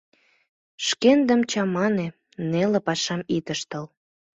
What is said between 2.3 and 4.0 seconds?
неле пашам ит ыштыл...